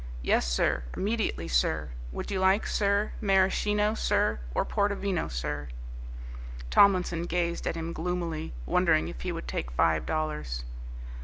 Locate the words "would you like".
2.11-2.65